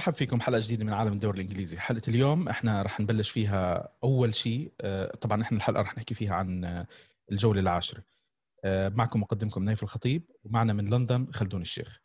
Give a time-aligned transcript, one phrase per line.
[0.00, 1.78] مرحب فيكم حلقة جديدة من عالم الدوري الإنجليزي.
[1.78, 6.34] حلقة اليوم إحنا رح نبلش فيها أول شيء آه، طبعا إحنا الحلقة رح نحكي فيها
[6.34, 6.86] عن آه،
[7.32, 8.02] الجولة العاشرة.
[8.64, 12.00] آه، معكم مقدمكم نايف الخطيب ومعنا من لندن خلدون الشيخ.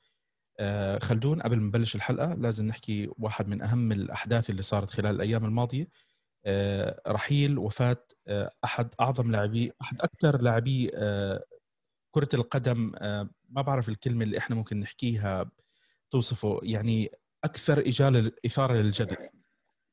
[1.02, 5.46] خلدون قبل ما نبلش الحلقة لازم نحكي واحد من أهم الأحداث اللي صارت خلال الأيام
[5.46, 5.88] الماضية.
[7.08, 8.08] رحيل وفاة
[8.64, 10.88] أحد أعظم لاعبي أحد أكثر لاعبي
[12.12, 12.92] كرة القدم.
[13.50, 15.52] ما بعرف الكلمة اللي إحنا ممكن نحكيها
[16.12, 16.60] توصفه.
[16.64, 17.12] يعني
[17.46, 19.18] أكثر اجاله إثارة للجدل.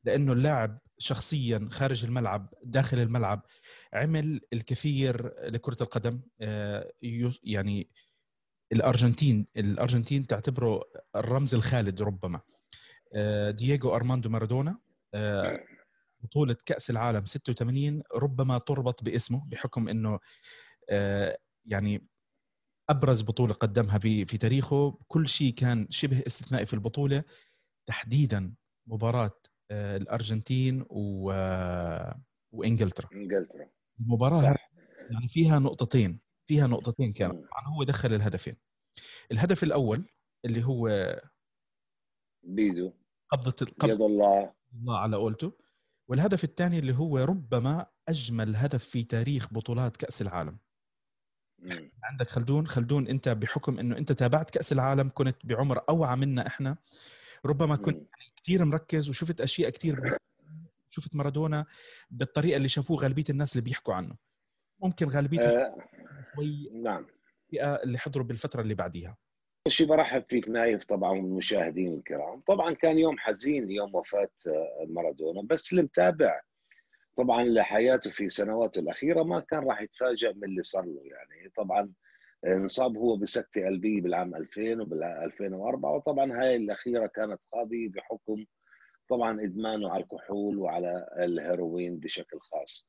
[0.04, 3.46] لأنه اللاعب شخصيا خارج الملعب داخل الملعب
[3.94, 6.20] عمل الكثير لكرة القدم.
[6.40, 6.92] آه،
[7.42, 7.90] يعني
[8.72, 10.82] الأرجنتين الأرجنتين تعتبره
[11.16, 12.40] الرمز الخالد ربما.
[13.14, 14.78] آه، دييغو أرماندو مارادونا
[15.14, 15.60] آه،
[16.20, 20.18] بطولة كأس العالم 86 ربما تربط باسمه بحكم إنه
[21.66, 22.06] يعني
[22.92, 24.98] أبرز بطولة قدمها في تاريخه.
[25.08, 27.24] كل شيء كان شبه استثنائي في البطولة.
[27.86, 28.54] تحديدا
[28.86, 29.40] مباراة
[29.70, 31.32] آه، الأرجنتين و...
[32.52, 33.08] وإنجلترا.
[33.12, 33.66] إنجلترا.
[34.00, 34.72] المباراة صح.
[35.10, 38.56] يعني فيها نقطتين فيها نقطتين كانوا طبعا هو دخل الهدفين.
[39.32, 40.04] الهدف الأول
[40.44, 40.88] اللي هو
[42.42, 42.92] بيدو
[43.28, 44.54] قبضة قبض الله.
[44.74, 45.52] الله على قولته
[46.08, 50.58] والهدف الثاني اللي هو ربما أجمل هدف في تاريخ بطولات كأس العالم.
[51.62, 51.90] مم.
[52.04, 56.76] عندك خلدون؟ خلدون انت بحكم انه انت تابعت كأس العالم كنت بعمر أوعى منا إحنا.
[57.46, 60.18] ربما كنت يعني كثير مركز وشفت أشياء كثير
[60.90, 61.66] شفت مارادونا
[62.10, 64.16] بالطريقة اللي شافوه غالبية الناس اللي بيحكوا عنه.
[64.82, 65.76] ممكن غالبية آه
[66.34, 67.06] شوي نعم.
[67.54, 69.16] اللي حضروا بالفترة اللي بعديها.
[69.66, 72.40] أول شيء برحب فيك نايف طبعا والمشاهدين الكرام.
[72.40, 76.40] طبعا كان يوم حزين يوم وفاة آه، مارادونا بس اللي متابع
[77.16, 81.02] طبعا لحياته في سنواته الأخيرة ما كان راح يتفاجئ من اللي صار له.
[81.04, 81.92] يعني طبعا
[82.46, 88.44] انصاب هو بسكتة قلبية بالعام 2000 وبال 2004 وطبعا هاي الأخيرة كانت قاضية بحكم
[89.08, 92.88] طبعا إدمانه على الكحول وعلى الهيروين بشكل خاص.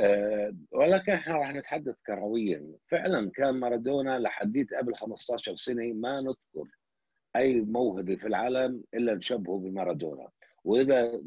[0.00, 2.72] أه ولكن إحنا راح نتحدث كرويا.
[2.90, 6.70] فعلا كان مارادونا لحديت قبل 15 سنة ما نذكر
[7.36, 10.28] أي موهبة في العالم إلا نشبهه بمارادونا.
[10.64, 11.20] وإذا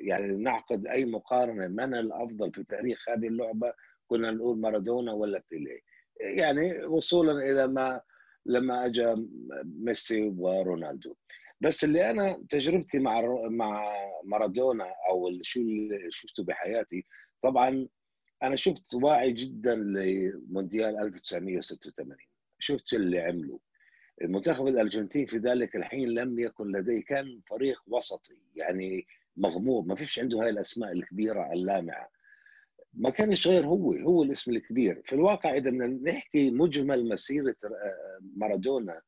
[0.00, 3.72] يعني نعقد أي مقارنة من الأفضل في تاريخ هذه اللعبة؟
[4.06, 5.80] كنا نقول مارادونا ولا بيليه.
[6.20, 8.00] يعني وصولا إلى ما
[8.46, 9.14] لما اجى
[9.64, 11.14] ميسي ورونالدو.
[11.60, 13.92] بس اللي أنا تجربتي مع مع
[14.24, 17.04] مارادونا أو شو اللي شفته بحياتي
[17.42, 17.88] طبعا
[18.42, 22.16] أنا شفت واعي جدا لمونديال 1986
[22.58, 23.60] شفت اللي عمله
[24.22, 29.82] المنتخب الارجنتين في ذلك الحين لم يكن لديه كان فريق وسطي يعني مغمور.
[29.82, 32.08] ما فيش عنده هاي الأسماء الكبيرة اللامعة.
[32.94, 35.02] ما كانش غير هو هو الاسم الكبير.
[35.04, 39.00] في الواقع إذا بدنا نحكي مجمل مسيرة آه، مارادونا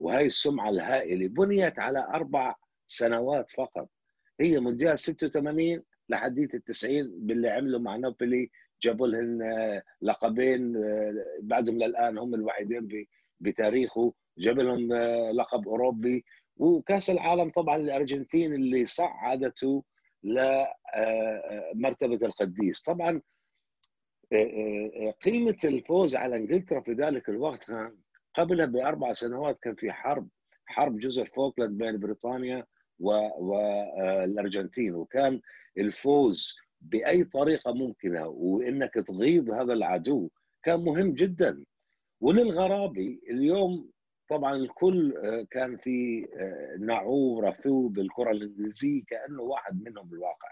[0.00, 2.54] وهي السمعة الهائلة بنيت على أربع
[2.86, 3.88] سنوات فقط.
[4.40, 8.50] هي مونديال 86 لحديت ال 90 باللي عملوا مع نابولي
[8.82, 13.06] جابوا لهم آه، لقبين آه، بعدهم للآن هم الوحيدين
[13.40, 14.14] بتاريخه.
[14.38, 14.92] جاب لهم
[15.32, 16.24] لقب أوروبي.
[16.56, 19.84] وكأس العالم طبعا الارجنتين اللي صعدته
[20.22, 20.66] لمرتبه
[22.26, 22.82] القديس.
[22.82, 23.20] طبعا
[25.24, 27.70] قيمة الفوز على إنجلترا في ذلك الوقت
[28.34, 30.28] قبلها بأربع سنوات كان في حرب
[30.66, 32.66] حرب جزر فوكلاند بين بريطانيا
[33.38, 35.40] والارجنتين وكان
[35.78, 40.30] الفوز بأي طريقة ممكنة وإنك تغيظ هذا العدو
[40.62, 41.64] كان مهم جدا.
[42.20, 43.90] وللغرابي اليوم
[44.28, 45.14] طبعا الكل
[45.50, 46.26] كان في
[46.80, 50.48] نعور رفو بالكرة الإنجليزية كأنه واحد منهم بالواقع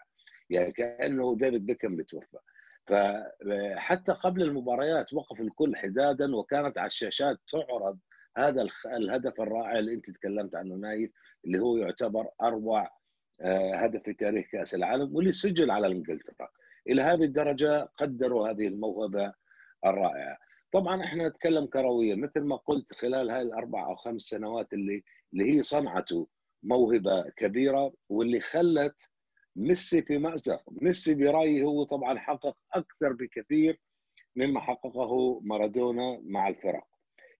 [0.50, 2.38] يعني كأنه ديفيد بيكم بتوفى
[2.86, 7.98] فحتى قبل المباريات وقف الكل حدادا وكانت على الشاشات تعرض
[8.36, 11.10] هذا الهدف الرائع اللي أنت تكلمت عنه نايف
[11.44, 12.90] اللي هو يعتبر أروع
[13.40, 16.48] آه، هدف في تاريخ كأس العالم واللي سجل على إنجلترا.
[16.88, 19.32] إلى هذه الدرجة قدروا هذه الموهبة
[19.86, 20.38] الرائعة.
[20.72, 25.02] طبعا إحنا نتكلم كرويا مثل ما قلت خلال هاي الأربع أو خمس سنوات اللي
[25.32, 26.28] اللي هي صنعته
[26.62, 29.10] موهبة كبيرة واللي خلت
[29.56, 30.62] ميسي في مأزق.
[30.70, 33.80] ميسي برأيي هو طبعا حقق أكثر بكثير
[34.36, 36.84] مما حققه مارادونا مع الفرق.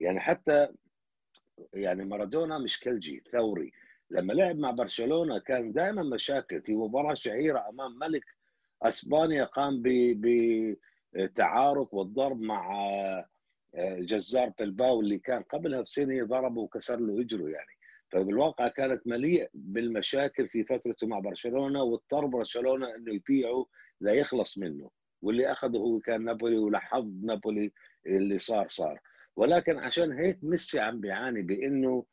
[0.00, 0.68] يعني حتى
[1.74, 3.72] يعني مارادونا مش كلجي ثوري.
[4.10, 8.24] لما لعب مع برشلونة كان دائما مشاكل في مباراة شهيرة أمام ملك
[8.82, 9.82] أسبانيا قام
[11.14, 12.74] بتعارك والضرب مع
[13.74, 17.72] آه، جزار بلباو اللي كان قبلها بسنة ضربه وكسر له رجله يعني.
[18.12, 23.66] فبالواقع كانت مليء بالمشاكل في فترته مع برشلونة واضطر برشلونة إنه يبيعه
[24.00, 24.90] ليخلص منه.
[25.22, 27.72] واللي أخذه هو كان نابولي ولحظ نابولي
[28.06, 29.00] اللي صار صار.
[29.36, 32.04] ولكن عشان هيك ميسي عم بيعاني بإنه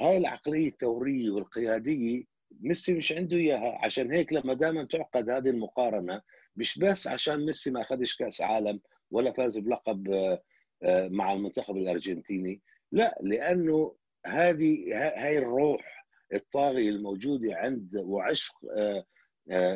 [0.00, 2.24] هاي العقلية الثورية والقيادية
[2.60, 3.78] ميسي مش عنده إياها.
[3.84, 6.22] عشان هيك لما دائما تعقد هذه المقارنة
[6.56, 8.80] مش بس عشان ميسي ما أخذش كأس عالم
[9.10, 10.42] ولا فاز بلقب آه،
[10.82, 12.60] آه، مع المنتخب الأرجنتيني.
[12.92, 19.04] لا لأنه هذه هاي الروح الطاغية الموجودة عند وعشق آه،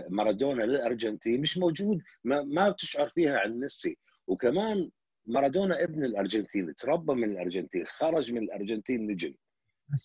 [0.08, 3.96] مارادونا للأرجنتين مش موجود ما, ما تشعر فيها عند ميسي.
[4.26, 4.90] وكمان
[5.26, 9.34] مارادونا ابن الأرجنتين تربى من الأرجنتين خرج من الأرجنتين نجم.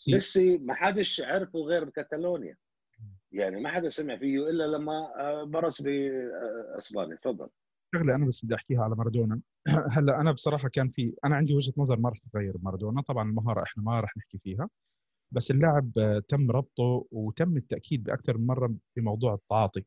[0.10, 0.58] ميسي.
[0.58, 2.58] ما حدش عرفه غير بكتالونيا
[3.36, 7.50] يعني ما حدا سمع فيه إلا لما آه، برز باسبانيا تفضل.
[7.96, 9.42] شغلة أنا بس بدي أحكيها على مارادونا.
[9.98, 13.64] هلأ أنا بصراحة كان في أنا عندي وجهة نظر ما رح تتغير مارادونا طبعا المهارة
[13.64, 14.70] إحنا ما رح نحكي فيها.
[15.32, 19.86] بس اللاعب آه، تم ربطه وتم التأكيد بأكثر من مرة بموضوع التعاطي.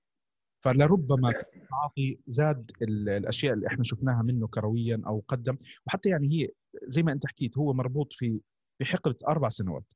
[0.64, 5.56] فلربما التعاطي زاد الأشياء اللي إحنا شفناها منه كرويا أو قدم.
[5.86, 6.48] وحتى يعني هي
[6.82, 8.40] زي ما أنت حكيت هو مربوط في
[8.78, 9.92] في حقبة أربع سنوات.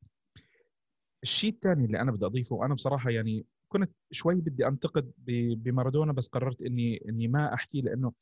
[1.23, 5.13] الشيء الثاني اللي أنا بدي أضيفه وأنا بصراحة يعني كنت شوي بدي أنتقد
[5.57, 8.13] بمارادونا بس قررت إني إني ما أحكي لأنه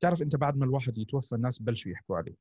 [0.00, 2.34] تعرف أنت بعد ما الواحد يتوفى الناس بلشوا يحكوا عليه.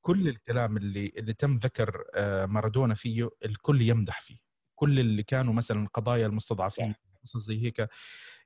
[0.00, 4.36] كل الكلام اللي اللي تم ذكر آه، مارادونا فيه الكل يمدح فيه.
[4.74, 6.94] كل اللي كانوا مثلا قضايا المستضعفين
[7.24, 7.88] قصص زي هيك.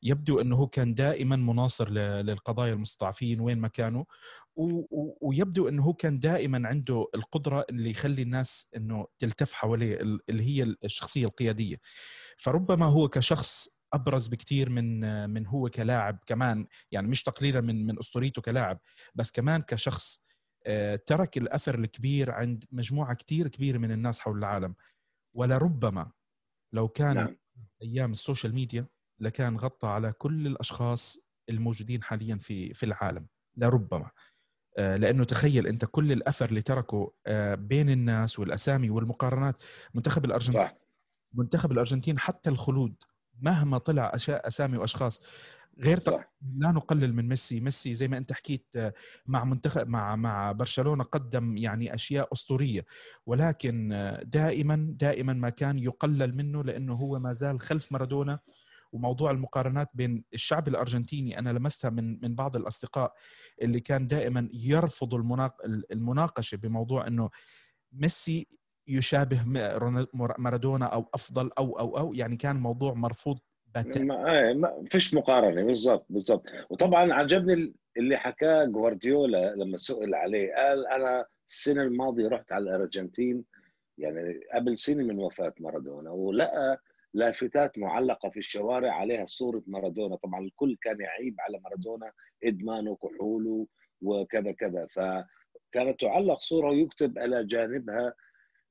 [0.02, 4.04] يبدو أنه هو كان دائما مناصر للقضايا المستضعفين وين ما كانوا
[5.20, 10.62] ويبدو أنه هو كان دائما عنده القدرة اللي يخلي الناس أنه تلتف حواليه اللي هي
[10.84, 11.80] الشخصية القيادية.
[12.36, 17.98] فربما هو كشخص أبرز بكثير من من هو كلاعب كمان يعني مش تقليلا من من
[17.98, 18.80] أسطوريته كلاعب
[19.14, 20.24] بس كمان كشخص
[20.66, 24.74] آه، ترك الأثر الكبير عند مجموعة كثير كبيرة من الناس حول العالم.
[25.34, 26.10] ولربما
[26.72, 27.36] لو كان نعم.
[27.82, 28.86] أيام ال social media
[29.20, 31.18] لكان غطى على كل الأشخاص
[31.48, 33.26] الموجودين حاليا في في العالم
[33.56, 34.10] لربما
[34.78, 39.62] آه، لأنه تخيل أنت كل الأثر اللي تركه آه، بين الناس والأسامي والمقارنات
[39.94, 40.74] منتخب الارجنتين صح.
[41.32, 42.94] منتخب الأرجنتين حتى الخلود
[43.40, 45.22] مهما طلع أشياء أسامي وأشخاص
[45.80, 46.32] غير صح.
[46.56, 47.60] لا نقلل من ميسي.
[47.60, 48.94] ميسي زي ما انت حكيت آه،
[49.26, 52.84] مع منتخب مع مع برشلونة قدم يعني أشياء أسطورية.
[53.26, 53.88] ولكن
[54.24, 58.38] دائما دائما ما كان يقلل منه لأنه هو ما زال خلف مارادونا.
[58.92, 63.14] وموضوع المقارنات بين الشعب الأرجنتيني أنا لمستها من من بعض الأصدقاء
[63.62, 65.18] اللي كان دائما يرفضوا
[65.92, 67.30] المناقشة بموضوع إنه
[67.92, 68.48] ميسي
[68.88, 69.44] يشابه
[70.38, 72.14] مارادونا أو أفضل أو أو أو.
[72.14, 73.38] يعني كان موضوع مرفوض
[73.76, 76.42] ما, ما فيش مقارنة بالضبط بالضبط.
[76.70, 80.54] وطبعا عجبني اللي حكاه جوارديولا لما سئل عليه.
[80.54, 83.44] قال أنا السنة الماضية رحت على الأرجنتين
[83.98, 86.80] يعني قبل سنة من وفاة مارادونا ولقى
[87.14, 90.16] لافتات معلقة في الشوارع عليها صورة مارادونا.
[90.16, 92.12] طبعا الكل كان يعيب على مارادونا
[92.44, 93.66] ادمانه كحوله
[94.02, 94.86] وكذا كذا.
[94.86, 98.14] فكانت تعلق صورة ويكتب إلى جانبها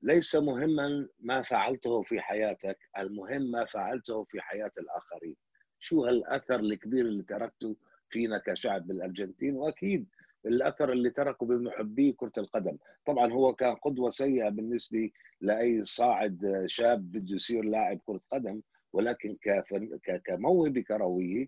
[0.02, 5.36] ليس مهما ما فعلته في حياتك المهم ما فعلته في حياة الآخرين.
[5.80, 7.76] شو هالأثر الكبير اللي تركته
[8.10, 10.08] فينا كشعب بالارجنتين وأكيد
[10.46, 15.12] الأثر اللي تركه بمحبي كرة القدم، طبعا هو كان قدوة سيئة بالنسبة
[15.42, 18.62] لأي صاعد شاب بده يصير لاعب كرة قدم
[18.94, 19.38] ولكن
[20.26, 21.48] كموهبة كروية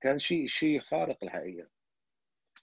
[0.00, 1.68] كان شيء شيء خارق الحقيقة.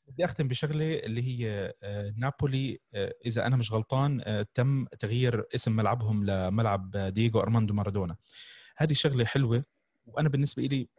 [0.07, 5.45] بدي أختم بشغلة اللي هي آه، نابولي آه، إذا أنا مش غلطان آه، تم تغيير
[5.55, 8.15] اسم ملعبهم لملعب دييغو أرماندو مارادونا.
[8.77, 9.63] هذه شغلة حلوة
[10.05, 10.89] وأنا بالنسبة لي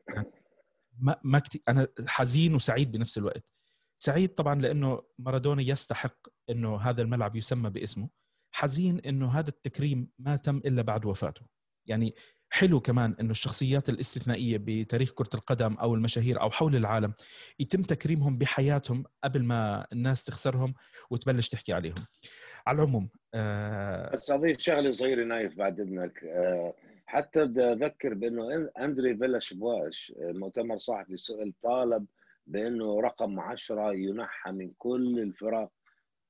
[0.98, 3.44] ما ما كتير أنا حزين وسعيد بنفس الوقت.
[3.98, 8.08] سعيد طبعا لأنه مارادونا يستحق إنه هذا الملعب يسمى باسمه.
[8.52, 11.46] حزين إنه هذا التكريم ما تم إلا بعد وفاته.
[11.86, 12.14] يعني
[12.50, 17.14] حلو كمان إنه الشخصيات الاستثنائية بتاريخ كرة القدم أو المشاهير أو حول العالم
[17.60, 20.74] يتم تكريمهم بحياتهم قبل ما الناس تخسرهم
[21.10, 21.94] وتبلش تحكي عليهم.
[22.66, 26.24] على العموم آه بس اضيف شغلة صغيرة نايف بعد إذنك.
[26.24, 26.74] آه
[27.06, 32.06] حتى بدي أذكر بأنه أندري فيلاش بواش آه، مؤتمر صحفي سئل طالب
[32.46, 35.70] بأنه رقم 10 ينحى من كل الفرق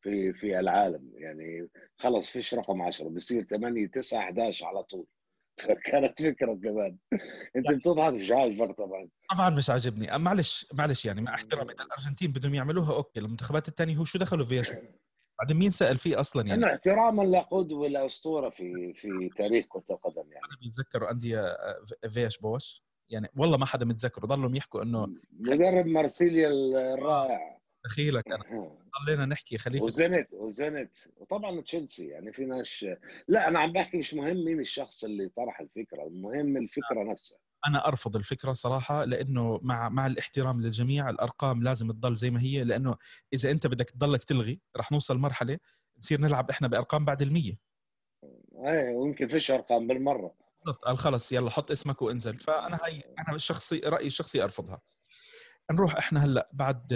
[0.02, 1.10] في في العالم.
[1.14, 1.68] يعني
[1.98, 5.06] خلص فيش رقم 10 بصير 8 9 11 على طول.
[5.62, 6.96] فكانت فكرة كمان.
[7.56, 9.08] أنت بتضحك مش عاجبك طبعا.
[9.30, 10.18] طبعا مش عاجبني.
[10.18, 14.62] معلش معلش يعني مع احترامي الارجنتين بدهم يعملوها okay المنتخبات الثانية هو شو دخلوا فيها؟
[14.62, 14.74] شو؟
[15.40, 20.46] بعدين مين سأل فيه أصلا يعني؟ احتراما لقدوه لاسطوره في في تاريخ كرة القدم يعني.
[20.60, 21.56] بيتذكروا أندية
[22.10, 24.26] فيش بوش؟ يعني والله ما حدا متذكره.
[24.26, 26.48] ضلهم يحكوا إنه مدرب مارسيليا
[26.94, 27.55] الرائع.
[27.86, 28.44] دخيلك أنا.
[29.06, 29.84] ضلينا نحكي خليفة.
[29.84, 30.96] وزنت وزنت.
[31.16, 32.86] وطبعا تشيلسي يعني في ناس
[33.28, 37.38] لا أنا عم بحكي مش مهم مين الشخص اللي طرح الفكرة المهم الفكرة نفسها.
[37.66, 42.64] أنا أرفض الفكرة صراحة لأنه مع مع الاحترام للجميع الأرقام لازم تضل زي ما هي
[42.64, 42.96] لأنه
[43.32, 45.58] إذا أنت بدك تضلك تلغي رح نوصل مرحلة
[45.98, 47.54] نصير نلعب إحنا بأرقام بعد ال100
[48.66, 50.34] إيه ويمكن فيش أرقام بالمرة.
[50.64, 50.84] بالضبط.
[50.84, 52.38] قال خلص يلا حط اسمك وانزل.
[52.38, 54.80] فأنا هي أنا الشخصي رأيي الشخصي أرفضها.
[55.72, 56.92] نروح إحنا هلأ بعد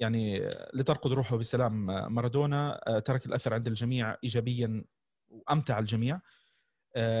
[0.00, 4.84] يعني لترقد روحه بسلام مارادونا ترك الأثر عند الجميع ايجابيا
[5.28, 6.20] وأمتع الجميع.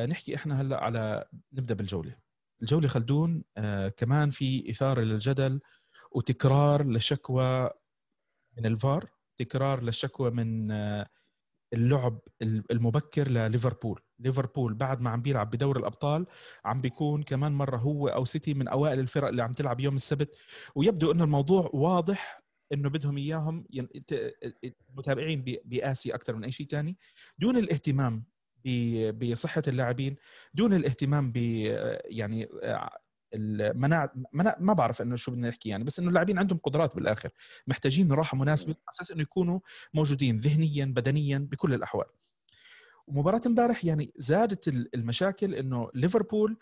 [0.08, 2.14] نحكي إحنا هلأ على نبدأ بالجولة.
[2.62, 3.44] الجولة خلدون
[3.96, 5.60] كمان في اثاره للجدل
[6.12, 7.70] وتكرار لشكوى
[8.56, 10.72] من الفار تكرار للشكوى من
[11.72, 14.00] اللعب المبكر لليفربول.
[14.18, 16.26] ليفربول بعد ما عم بيلعب بدور الأبطال
[16.64, 20.36] عم بيكون كمان مرة هو أو سيتي من أوائل الفرق اللي عم تلعب يوم السبت.
[20.74, 23.66] ويبدو إنه الموضوع واضح إنه بدهم إياهم
[24.90, 26.96] المتابعين بآسيا أكثر من أي شيء ثاني
[27.38, 28.24] دون الاهتمام
[29.12, 30.16] بصحة اللاعبين
[30.54, 31.36] دون الاهتمام ب
[32.04, 32.48] يعني
[33.34, 37.30] المناعة مناع ما بعرف إنه شو بدنا نحكي يعني بس إنه اللاعبين عندهم قدرات بالآخر
[37.66, 39.60] محتاجين راحه مناسبة على أساس إنه يكونوا
[39.94, 42.06] موجودين ذهنيا بدنيا بكل الأحوال.
[43.06, 46.58] ومباراة امبارح يعني زادت المشاكل إنه ليفربول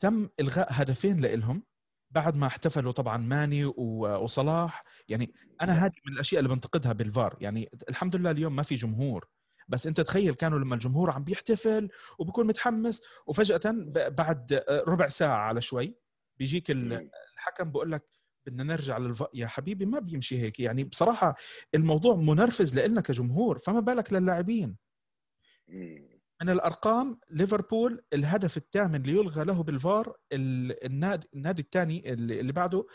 [0.00, 1.62] تم إلغاء هدفين لهم
[2.10, 7.36] بعد ما احتفلوا طبعا ماني وصلاح يعني أنا هذه من الأشياء اللي بنتقدها بالفار.
[7.40, 9.28] يعني الحمد لله اليوم ما في جمهور
[9.68, 11.88] بس أنت تخيل كانوا لما الجمهور عم بيحتفل
[12.18, 13.60] وبكون متحمس وفجأة
[14.08, 15.96] بعد ربع ساعة على شوي
[16.38, 18.04] بيجيك الحكم بقول لك
[18.46, 19.24] بدنا نرجع للف...
[19.34, 20.60] يا حبيبي ما بيمشي هيك.
[20.60, 21.34] يعني بصراحة
[21.74, 24.76] الموضوع منرفز لنا كجمهور فما بالك للاعبين.
[26.42, 32.86] من الأرقام ليفربول الهدف الثامن ليلغى له بالفار النادي النادي الثاني اللي بعده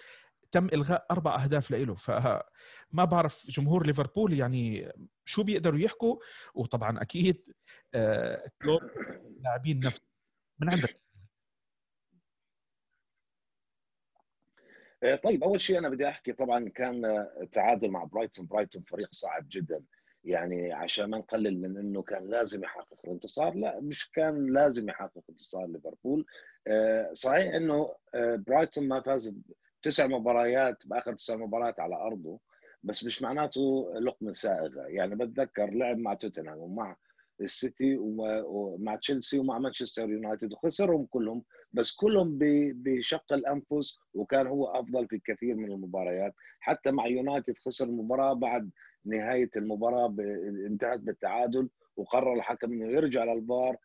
[0.52, 1.96] تم إلغاء أربع أهداف له.
[1.96, 4.92] فما بعرف جمهور ليفربول يعني
[5.26, 6.18] شو بيقدروا يحكوا
[6.54, 7.54] وطبعا أكيد
[7.96, 8.82] آه، كلوب
[9.40, 10.02] لاعبين نفس
[10.60, 11.02] من عندك؟
[15.04, 18.46] آه، طيب أول شيء أنا بدي أحكي طبعا كان تعادل مع برايتون.
[18.46, 19.84] برايتون فريق صعب جدا.
[20.26, 25.24] يعني عشان ما نقلل من إنه كان لازم يحقق الانتصار لا مش كان لازم يحقق
[25.30, 26.26] انتصار ليفربول.
[26.68, 29.36] آه، صحيح إنه برايتون ما فاز
[29.82, 32.40] تسع مباريات بآخر تسع مباريات على أرضه
[32.84, 34.82] بس مش معناته لقمة سائغة.
[34.82, 36.96] يعني بتذكر لعب مع توتنهام ومع
[37.42, 42.38] السيتي ومع تشيلسي ومع مانشستر يونايتد وخسرهم كلهم بس كلهم
[42.74, 46.34] بشق الأنفس وكان هو أفضل في كثير من المباريات.
[46.60, 48.70] حتى مع يونايتد خسر المباراة بعد
[49.06, 50.16] نهاية المباراة
[50.68, 53.78] انتهت بالتعادل وقرر الحكم إنه يرجع للفار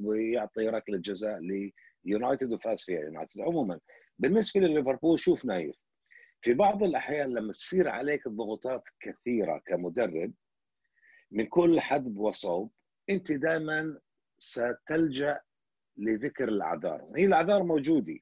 [0.00, 1.40] ويعطي ركلة جزاء
[2.04, 3.40] ليونايتد وفاز فيها يونايتد.
[3.40, 3.80] عموما
[4.18, 5.76] بالنسبة لليفربول شوف نايف
[6.40, 10.32] في بعض الأحيان لما تصير عليك الضغوطات كثيرة كمدرب
[11.30, 12.72] من كل حدب وصوب
[13.10, 13.98] أنت دائما
[14.38, 15.40] ستلجأ
[15.96, 17.12] لذكر الأعذار.
[17.16, 18.18] هي الأعذار موجودة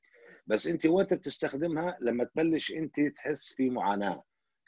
[0.46, 4.22] بس أنت وقت بتستخدمها لما تبلش أنت تحس في معاناة.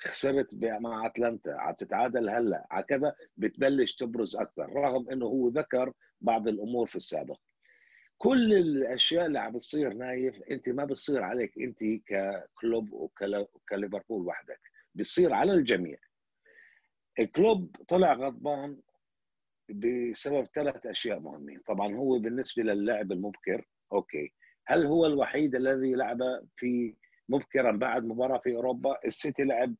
[0.04, 1.54] خسرت مع أتلانتا.
[1.58, 2.66] عم تتعادل هلأ.
[2.70, 7.40] على كذا بتبلش تبرز أكثر رغم إنه هو ذكر بعض الأمور في السابق.
[8.18, 14.60] كل الأشياء اللي عم بتصير نايف أنت ما بتصير عليك أنت ككلوب وكليفربول وحدك.
[14.94, 15.96] بتصير على الجميع.
[17.18, 18.80] الكلوب طلع غضبان
[19.68, 21.60] بسبب ثلاث أشياء مهمين.
[21.66, 24.32] طبعا هو بالنسبة للعب المبكر okay.
[24.66, 26.18] هل هو الوحيد الذي لعب
[26.56, 26.96] في
[27.28, 29.74] مبكرا بعد مباراة في أوروبا؟ السيتي لعب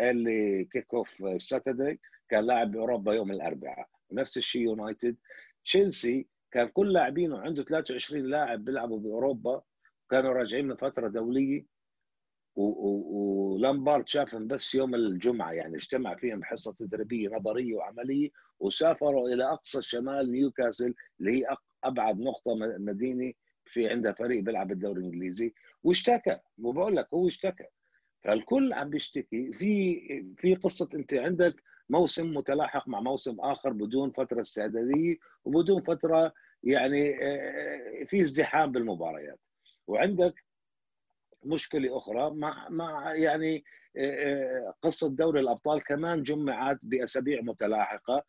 [0.00, 3.88] اللي kick off Saturday كان لاعب بأوروبا يوم الأربعاء.
[4.12, 5.16] نفس الشيء يونايتد
[5.64, 9.62] تشيلسي كان كل لاعبينه عنده 23 لاعب بيلعبوا بأوروبا.
[10.10, 11.74] كانوا راجعين من فترة دولية.
[12.56, 19.82] ولامبارد شافهم بس يوم الجمعة يعني اجتمع فيهم حصه تدريبية نظرية وعملية وسافروا إلى أقصى
[19.82, 23.32] شمال نيوكاسل اللي هي أبعد نقطة مدينة
[23.64, 25.54] في عندها فريق بيلعب الدوري الإنجليزي.
[25.82, 27.64] واشتكى وبقول لك هو اشتكى.
[28.24, 29.52] فالكل عم بيشتكي.
[29.52, 30.00] في
[30.36, 37.24] في قصة انت عندك موسم متلاحق مع موسم آخر بدون فترة استعدادية وبدون فترة يعني
[37.24, 39.40] آه، في ازدحام بالمباريات.
[39.86, 40.34] وعندك
[41.44, 43.64] مشكلة أخرى مع مع يعني
[43.96, 48.24] آه، آه، قصة دوري الأبطال كمان جمعت بأسابيع متلاحقة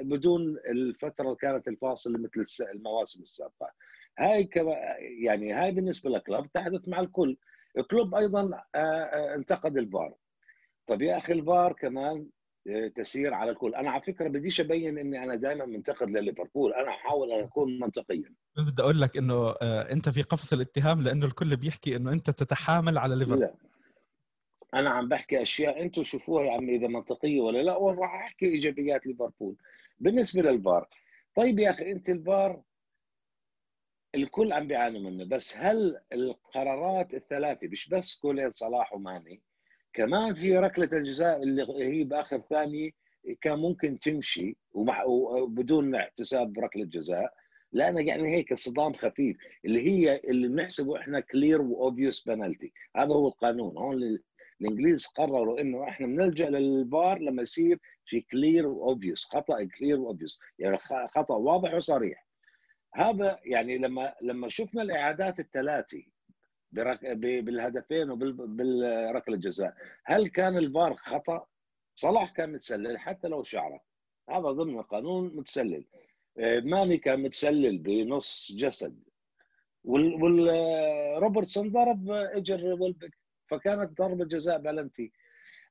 [0.00, 3.72] بدون الفترة اللي كانت الفاصله مثل المواسم السابقة.
[4.18, 4.50] هاي
[5.24, 7.36] يعني هاي بالنسبة للكلب تحدث مع الكل.
[7.78, 8.62] الكلوب أيضا
[9.34, 10.14] انتقد الفار.
[10.86, 12.28] طب يا أخي الفار كمان
[12.94, 13.74] تسير على الكل.
[13.74, 16.74] أنا على فكرة بديش أبين إني أنا دائما منتقد لليفربول.
[16.74, 18.34] أنا أحاول أن أكون منطقيا.
[18.56, 22.98] بدي أقول لك إنه آه، أنت في قفص الاتهام لأنه الكل بيحكي إنه أنت تتحامل
[22.98, 23.40] على ليفربول.
[23.40, 23.54] لا
[24.74, 29.06] أنا عم بحكي أشياء أنتم شوفوها يا عمي إذا منطقية ولا لا وراح أحكي إيجابيات
[29.06, 29.56] ليفربول.
[29.98, 30.88] بالنسبة للفار
[31.34, 32.62] طيب يا أخي أنت الفار
[34.14, 39.42] الكل عم بيعانوا منه بس هل القرارات الثلاثة مش بس كولين صلاح وماني
[39.92, 41.66] كمان في ركلة الجزاء اللي
[42.00, 42.90] هي بآخر ثانية
[43.40, 44.56] كان ممكن تمشي
[45.06, 47.34] وبدون احتساب ركلة جزاء
[47.72, 49.36] لا يعني هيك صدام خفيف.
[49.64, 53.78] اللي هي اللي بنحسبه إحنا clear and obvious penalty هذا هو القانون.
[53.78, 54.18] هون
[54.60, 60.12] الإنجليز قرروا إنه إحنا بنلجأ للفار لما يصير في clear and obvious خطأ clear and
[60.12, 62.27] obvious يعني خطأ واضح وصريح.
[62.94, 66.02] هذا يعني لما لما شفنا الإعادات الثلاثه
[66.72, 71.46] بالهدفين وبالركله الجزاء هل كان الفار خطأ؟
[71.94, 73.80] صلاح كان متسلل حتى لو شعره.
[74.30, 75.84] هذا ضمن القانون متسلل.
[76.38, 79.02] آه، ماني كان متسلل بنص جسد.
[79.84, 85.12] والروبرتسون ضرب اجر ويلبك فكانت ضربة جزاء بلنتي.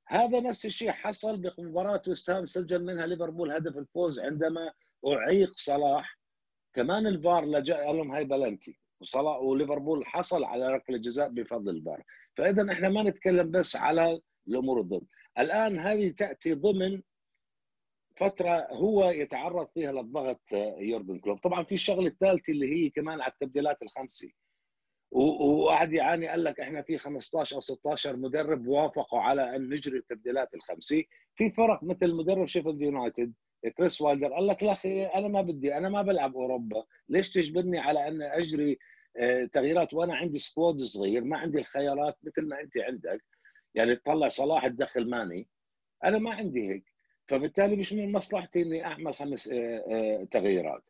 [0.08, 4.72] هذا نفس الشيء حصل بمباراة وست هام سجل منها ليفربول هدف الفوز عندما
[5.08, 6.18] أعيق صلاح.
[6.78, 8.80] كمان الفار لجأ قال لهم هاي بلنتي.
[9.02, 12.04] وصلاح وليفربول حصل على ركلة جزاء بفضل الفار.
[12.38, 15.08] فإذا إحنا ما نتكلم بس على الأمور الضد.
[15.40, 17.02] الآن هذه تأتي ضمن
[18.18, 20.42] فترة هو يتعرض فيها للضغط
[20.78, 21.38] يورجن كلوب.
[21.38, 24.30] طبعا في الشغلة الثالثة اللي هي كمان على التبديلات الخمسة.
[25.12, 30.54] وقعد يعاني قال لك إحنا في 15 أو 16 مدرب وافقوا على أن نجري التبديلات
[30.54, 31.04] الخمسة.
[31.36, 33.34] في فرق مثل مدرب شيفيلد يونايتد.
[33.70, 37.80] كريس وايلدر قال لك لا أخي أنا ما بدي أنا ما بلعب أوروبا ليش تجبرني
[37.80, 38.78] على أن أجري
[39.18, 43.24] آه، تغييرات وأنا عندي squad صغير ما عندي الخيارات مثل ما أنت عندك
[43.76, 45.48] يعني تطلع صلاح تدخل ماني
[46.04, 46.84] أنا ما عندي هيك
[47.28, 50.82] فبالتالي مش من مصلحتي إني أعمل خمس آه، آه، تغييرات.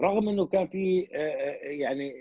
[0.00, 1.00] رغم إنه كان في
[1.62, 2.12] يعني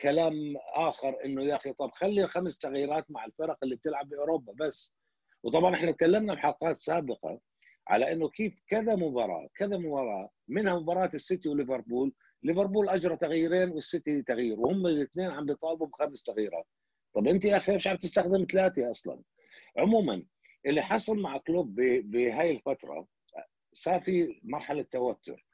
[0.00, 0.34] كلام
[0.74, 4.96] آخر إنه يا أخي طب خلي خمس تغييرات مع الفرق اللي بتلعب بأوروبا بس.
[5.42, 7.40] وطبعا إحنا تكلمنا بحلقات سابقة
[7.88, 12.12] على إنه كيف كذا مباراة كذا مباراة منها مباراة السيتي وليفربول.
[12.42, 16.66] ليفربول أجرى تغييرين والسيتي تغيير وهم الاثنين عم بيطالبوا بخمس تغييرات.
[17.14, 19.22] طب أنت يا أخي ليش عم تستخدم ثلاثة أصلا؟
[19.78, 20.24] عموما
[20.66, 21.74] اللي حصل مع كلوب
[22.04, 23.06] بهاي الفترة
[23.72, 25.46] صار في مرحلة توتر.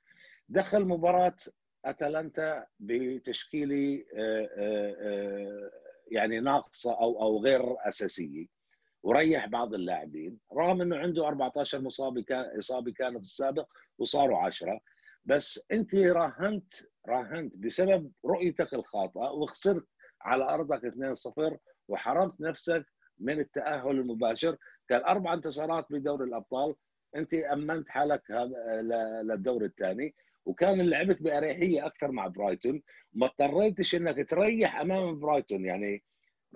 [0.49, 1.37] دخل مباراة
[1.85, 5.71] أتلانتا بتشكيلة آه، آه، آه،
[6.11, 8.60] يعني ناقصة أو أو غير أساسية.
[9.03, 13.67] وريح بعض اللاعبين رغم إنه عنده 14 مصاب كان اصابه كانوا في السابق
[13.99, 14.81] وصاروا 10
[15.25, 16.75] بس أنت راهنت
[17.09, 19.87] راهنت بسبب رؤيتك الخاطئة وخسرت
[20.23, 21.57] على أرضك 2-0
[21.89, 22.87] وحرمت نفسك
[23.19, 24.57] من التأهل المباشر.
[24.89, 26.75] كان أربع انتصارات بدوري الأبطال.
[27.17, 28.23] أنت أمنت حالك
[29.23, 30.15] للدور الثاني.
[30.47, 32.83] وكان لعبت بأريحية أكثر مع برايتون.
[33.13, 35.65] ما اضطريتش إنك تريح أمام برايتون.
[35.65, 36.03] يعني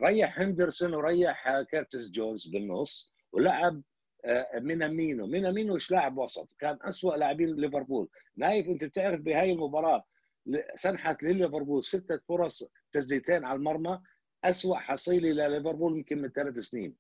[0.00, 3.82] ريح هندرسون وريح كيرتس جونز بالنص ولعب
[4.24, 5.26] آه، مينامينو.
[5.26, 8.08] مينامينو مش لاعب وسط؟ كان أسوأ لاعبين ليفربول.
[8.36, 10.04] نايف أنت بتعرف بهاي المباراة
[10.74, 14.00] سنحت لليفربول ستة فرص تسديدتين على المرمى
[14.44, 16.96] أسوأ حصيلة لليفربول يمكن من ثلاث سنين.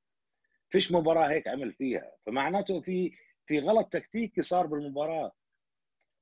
[0.70, 2.12] فيش مباراة هيك عمل فيها.
[2.26, 3.12] فمعناته في
[3.46, 5.32] في غلط تكتيكي صار بالمباراة.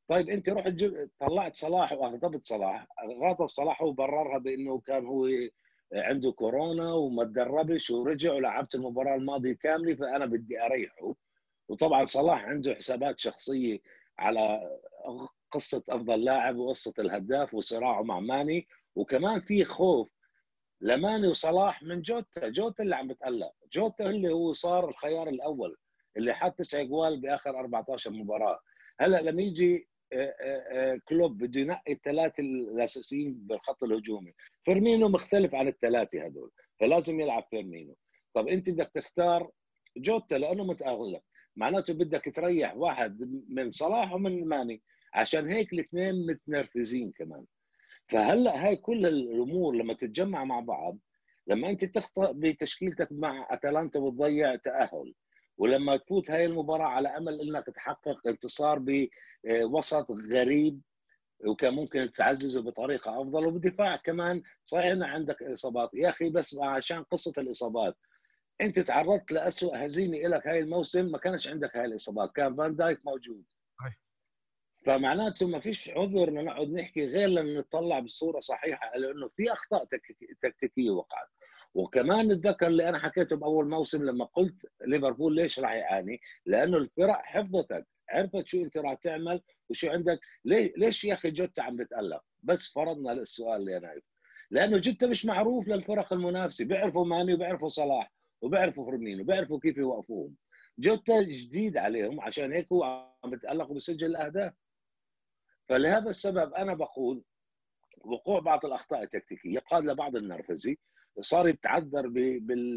[0.09, 0.85] طيب أنت رحت
[1.21, 2.87] طلعت صلاح وأغضبت صلاح.
[3.23, 5.29] غاضب صلاح وبررها بأنه كان هو
[5.95, 11.15] عنده كورونا وما تدربش ورجع ولعبت المباراة الماضية كاملة فأنا بدي أريحه.
[11.69, 13.79] وطبعا صلاح عنده حسابات شخصية
[14.19, 14.71] على
[15.51, 18.67] قصة أفضل لاعب وقصة الهداف وصراعه مع ماني.
[18.95, 20.09] وكمان في خوف
[20.81, 22.49] لماني وصلاح من جوتا.
[22.49, 25.77] جوتا اللي عم بتقلق جوتا اللي هو صار الخيار الأول
[26.17, 28.61] اللي حط تسع جوال بآخر 14 مباراة.
[29.01, 29.89] هلأ لما يجي
[31.09, 34.33] كلوب بده ينقي الثلاثة الأساسيين بالخط الهجومي.
[34.65, 37.97] فيرمينو مختلف عن الثلاثة هدول فلازم يلعب فيرمينو.
[38.35, 39.51] طب أنت بدك تختار
[39.97, 41.23] جوتا لأنه متألق
[41.57, 44.83] معناته بدك تريح واحد من صلاح ومن ماني.
[45.15, 47.45] عشان هيك الاثنين متنرفزين كمان.
[48.09, 50.99] فهلأ هاي كل الأمور لما تتجمع مع بعض
[51.47, 55.15] لما أنت تخطئ بتشكيلتك مع أتلانتا وتضيع تأهل
[55.63, 58.85] ولما تفوت هاي المباراة على أمل إنك تحقق انتصار
[59.45, 60.81] بوسط غريب
[61.47, 64.43] وكان ممكن تعززه بطريقة أفضل وبدفاع كمان.
[64.65, 65.91] صحيح ان عندك إصابات.
[65.95, 67.97] يا أخي بس عشان قصة الإصابات
[68.61, 72.33] أنت تعرضت لاسوء هزيمة لك هاي الموسم ما كانش عندك هاي الإصابات.
[72.33, 73.45] كان فان دايك موجود.
[74.87, 79.85] فمعناته ما فيش عذر نقعد نحكي غير لما نطلع بصورة صحيحة لأنه في أخطاء
[80.43, 81.29] تكتيكية وقعت.
[81.75, 87.21] وكمان نتذكر اللي أنا حكيته بأول موسم لما قلت ليفربول ليش راح يعاني؟ لأنه الفرق
[87.23, 90.21] حفظتك عرفت شو أنت راح تعمل وشو عندك.
[90.45, 94.05] ليش يا أخي جوتا عم بتألق؟ بس فرضنا السؤال يا نايف
[94.51, 96.65] لأنه جوتا مش معروف للفرق المنافسة.
[96.65, 100.35] بيعرفوا ماني وبيعرفوا صلاح وبيعرفوا فيرمينو وبيعرفوا كيف يوقفوهم.
[100.79, 102.85] جوتا جديد عليهم عشان هيك هو
[103.25, 104.53] عم بتألق وبسجل الأهداف.
[105.69, 107.23] فلهذا السبب أنا بقول
[107.99, 110.79] وقوع بعض الأخطاء التكتيكية قاد لبعض النرفزة
[111.21, 112.07] صار يتعذر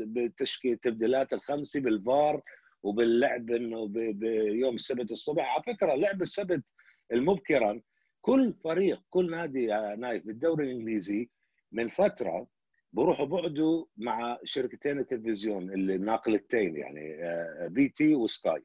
[0.06, 2.42] بالتشكيل التبديلات الخمسه بالفار
[2.84, 5.54] وباللعب إنه بيوم السبت الصبح.
[5.54, 6.64] على فكرة لعب السبت
[7.14, 7.82] المبكر
[8.22, 11.30] كل فريق كل نادي يا نايف بالدوري الإنجليزي
[11.72, 12.48] من فترة
[12.94, 17.18] بروحوا بقعدوا مع شركتين التلفزيون اللي ناقلتين يعني
[17.70, 18.64] بي تي وسكاي.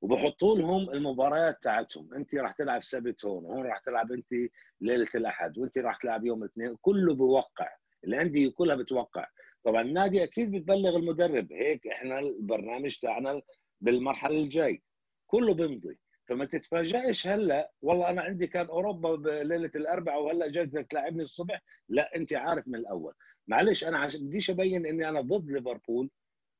[0.00, 2.14] وبحطوا لهم المباريات تاعتهم.
[2.14, 4.32] أنت راح تلعب سبت هون وهون راح تلعب أنت
[4.80, 7.68] ليلة الأحد وأنت راح تلعب يوم الاثنين كله بوقع.
[8.04, 9.26] الأندية كلها بتوقع.
[9.64, 11.52] طبعا النادي أكيد بتبلغ المدرب.
[11.52, 13.42] هيك إحنا البرنامج تاعنا
[13.80, 14.82] بالمرحلة الجاي.
[15.26, 15.98] كله بيمضي.
[16.28, 21.62] فما تتفاجئش هلأ والله أنا عندي كان أوروبا بليله الأربعاء وهلأ جاي تلاعبني الصبح.
[21.88, 23.14] لا أنت عارف من الأول.
[23.46, 26.10] معلش أنا عشان بديش أبين إني أنا ضد ليفربول.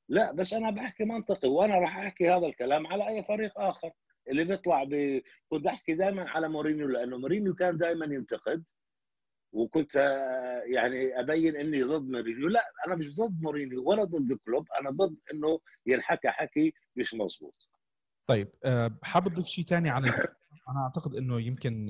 [0.09, 3.91] لا بس أنا بحكي منطقي وأنا راح أحكي هذا الكلام على أي فريق آخر.
[4.29, 5.23] اللي بيطلع ب...
[5.49, 8.65] كنت أحكي دائما على مورينيو لأنه مورينيو كان دائما ينتقد.
[9.53, 9.95] وكنت
[10.67, 12.49] يعني أبين إني ضد مورينيو.
[12.49, 17.55] لا أنا مش ضد مورينيو ولا ضد كلوب أنا ضد إنه ينحكى حكي مش مزبوط
[18.27, 18.49] طيب
[19.03, 20.09] حابب أضيف شيء ثاني على
[20.69, 21.87] أنا أعتقد إنه يمكن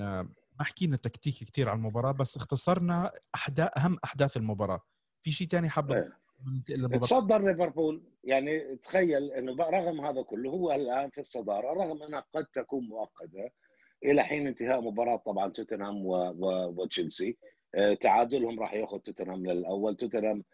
[0.58, 4.80] ما حكينا تكتيكي كثير على المباراة بس اختصرنا أحداث أهم أحداث المباراة.
[5.22, 6.12] في شيء ثاني حابب
[7.00, 8.12] تصدر ليفربول.
[8.24, 13.50] يعني تخيل إنه رغم هذا كله هو الآن في الصدارة رغم إنها قد تكون مؤقتة
[14.04, 16.02] إلى حين انتهاء مباراة طبعا توتنهام
[16.78, 17.36] وتشيلسي.
[18.00, 19.96] تعادلهم راح ياخذ توتنهام للأول.
[19.96, 20.44] توتنهام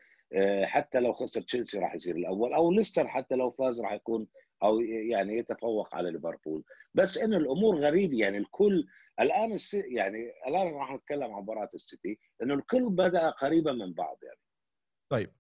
[0.63, 2.53] حتى لو خسر تشيلسي راح يصير الأول.
[2.53, 4.27] أو ليستر حتى لو فاز راح يكون
[4.63, 6.65] أو يعني يتفوق على ليفربول.
[6.95, 8.19] بس إنه الأمور غريبة.
[8.19, 8.87] يعني الكل
[9.21, 12.19] الآن يعني الآن راح نتكلم عن مباراة السيتي.
[12.43, 14.39] إنه الكل بدأ قريبا من بعض يعني.
[15.13, 15.33] طيب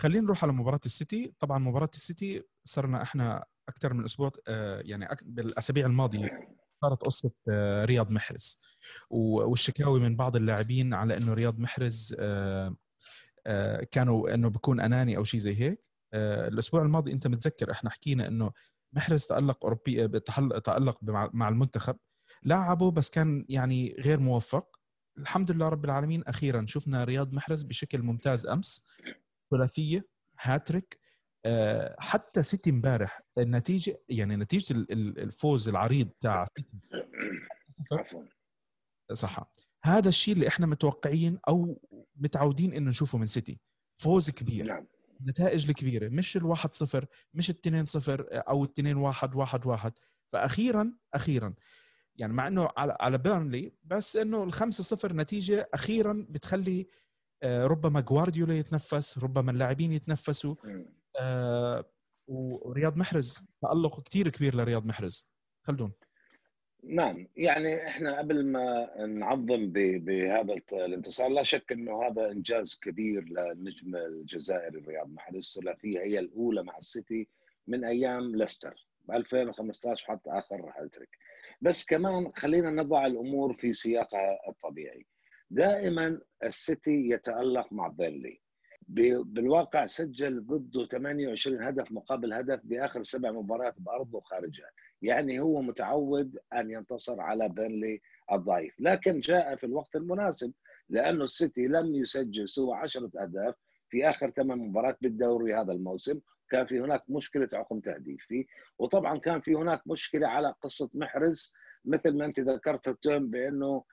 [0.00, 1.34] خلينا نروح على مباراة السيتي.
[1.38, 4.30] طبعا مباراة السيتي صرنا إحنا أكثر من أسبوع
[4.80, 6.59] يعني بالأسابيع الماضية.
[6.80, 7.32] صارت قصة
[7.84, 8.60] رياض محرز.
[9.10, 12.14] والشكاوي من بعض اللاعبين على إنه رياض محرز
[13.90, 15.84] كانوا إنه بيكون أناني أو شيء زي هيك.
[16.14, 18.52] الأسبوع الماضي أنت متذكر إحنا حكينا إنه
[18.92, 20.08] محرز تألق أوروبي
[20.64, 20.98] تألق
[21.32, 21.96] مع المنتخب
[22.42, 24.80] لاعبه بس كان يعني غير موفق.
[25.18, 28.86] الحمد لله رب العالمين أخيرا شفنا رياض محرز بشكل ممتاز أمس
[29.50, 30.08] ثلاثية
[30.40, 30.99] هاتريك
[31.98, 36.44] حتى سيتي امبارح النتيجه يعني نتيجة الفوز العريض تاع
[39.12, 39.52] صح.
[39.84, 41.80] هذا الشيء اللي إحنا متوقعين أو
[42.16, 43.60] متعودين إنه نشوفه من سيتي.
[43.98, 44.66] فوز كبير.
[44.66, 44.86] نعم.
[45.20, 46.08] النتائج الكبيرة.
[46.08, 49.92] مش الواحد صفر مش التنين صفر أو التنين واحد واحد واحد.
[50.32, 51.54] فاخيرا أخيرا.
[52.16, 56.86] يعني مع إنه على على بيرنلي بس إنه الخمسة صفر نتيجة أخيرا بتخلي
[57.44, 60.54] ربما جوارديولا يتنفس ربما اللاعبين يتنفسوا.
[60.64, 60.99] آه
[62.26, 65.30] ورياض محرز تألق كثير كبير لرياض محرز.
[65.62, 65.92] خلدون.
[66.84, 73.96] نعم يعني إحنا قبل ما نعظم بهذا الانتصار لا شك إنه هذا إنجاز كبير للنجم
[73.96, 75.58] الجزائري رياض محرز.
[75.60, 77.28] ثلاثية هي الأولى مع السيتي
[77.66, 81.08] من أيام ليستر ب 2015 حتى آخر هاتريك
[81.60, 85.06] بس كمان خلينا نضع الأمور في سياقها الطبيعي.
[85.50, 88.40] دائما السيتي يتألق مع بيرنلي.
[88.88, 94.70] بالواقع سجل ضده 28 هدف مقابل هدف بآخر سبع مباريات بأرضه وخارجها.
[95.02, 98.00] يعني هو متعود أن ينتصر على بيرنلي
[98.32, 98.74] الضعيف.
[98.78, 100.52] لكن جاء في الوقت المناسب
[100.88, 103.54] لأنه السيتي لم يسجل سوى 10 أهداف
[103.88, 106.20] في آخر ثمان مباريات بالدوري هذا الموسم.
[106.50, 108.46] كان في هناك مشكلة عقم تهديفي.
[108.78, 111.52] وطبعا كان في هناك مشكلة على قصة محرز
[111.84, 113.84] مثل ما أنت ذكرت التهم بأنه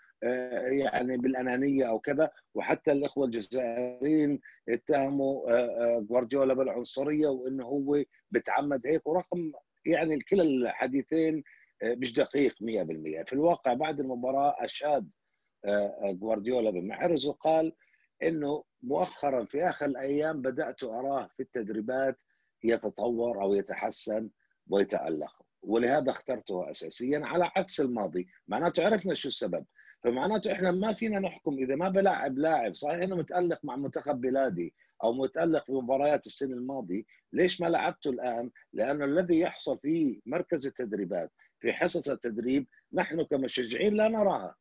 [0.72, 2.32] يعني بالأنانية أو كذا.
[2.56, 9.08] وحتى الإخوة الجزائريين اتهموا جوارديولا بالعنصرية وإنه هو بتعمد هيك.
[9.08, 9.52] ورقم
[9.86, 11.44] يعني كلا الحديثين
[11.84, 15.14] مش دقيق 100% في الواقع بعد المباراة أشاد
[16.04, 17.74] جوارديولا بمحرز وقال
[18.24, 22.20] إنه مؤخرا في آخر الأيام بدأت أراه في التدريبات
[22.64, 24.30] يتطور أو يتحسن
[24.70, 25.42] ويتألق.
[25.62, 28.28] ولهذا اخترته اساسيا على عكس الماضي.
[28.48, 29.66] معناته عرفنا شو السبب.
[30.04, 31.58] فمعناته إحنا ما فينا نحكم.
[31.58, 36.54] إذا ما بلاعب لاعب صحيح إنه متألق مع منتخب بلادي أو متألق في مباريات السنة
[36.54, 43.24] الماضي ليش ما لعبته الآن؟ لأنه الذي يحصل في مركز التدريبات في حصص التدريب نحن
[43.24, 44.56] كمشجعين لا نراها.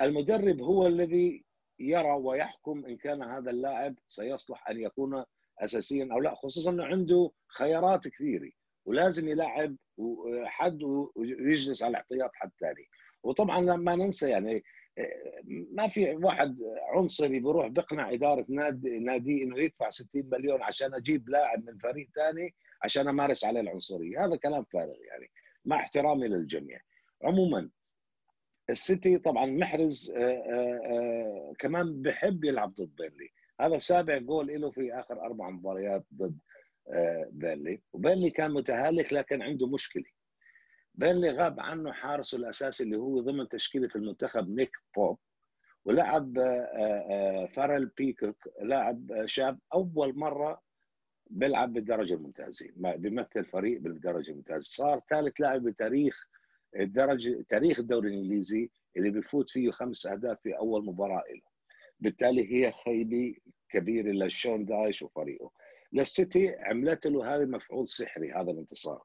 [0.00, 1.44] المدرب هو الذي
[1.78, 5.24] يرى ويحكم إن كان هذا اللاعب سيصلح أن يكون
[5.60, 8.50] اساسيا أو لا خصوصا إنه عنده خيارات كثيرة.
[8.84, 9.76] ولازم يلعب
[10.44, 10.82] حد
[11.16, 12.88] ويجلس على احتياط حد ثاني.
[13.26, 14.64] وطبعا ما ننسى يعني
[15.70, 16.58] ما في واحد
[16.94, 22.08] عنصري بيروح بيقنع إدارة نادي نادي إنه يدفع 60 مليون عشان أجيب لاعب من فريق
[22.14, 24.26] ثاني عشان أمارس عليه العنصرية.
[24.26, 25.30] هذا كلام فارغ يعني
[25.64, 26.80] مع احترامي للجميع.
[27.22, 27.70] عموما
[28.70, 33.28] السيتي طبعا محرز آآ آآ كمان بحب يلعب ضد بيرنلي.
[33.60, 36.38] هذا سابع جول له في آخر أربع مباريات ضد
[37.30, 37.82] بيرنلي.
[37.92, 40.04] وبيرنلي كان متهالك لكن عنده مشكلة.
[40.96, 45.18] بيرنلي غاب عنه حارسه الاساسي اللي هو ضمن تشكيلة المنتخب نيك بوب
[45.84, 46.34] ولعب
[47.54, 50.62] فارل بيكوك لاعب شاب أول مرة
[51.30, 54.62] بيلعب بالدرجة الممتازة بيمثل فريق بالدرجة الممتازة.
[54.62, 56.26] صار ثالث لاعب بتاريخ
[56.80, 61.40] الدرجة تاريخ الدوري الإنجليزي اللي بيفوت فيه خمس أهداف في أول مباراة له.
[62.00, 63.34] بالتالي هي خيبة
[63.70, 65.50] كبيرة لشون دايش وفريقه.
[65.92, 69.02] للسيتي عملت له هذا مفعول سحري هذا الانتصار.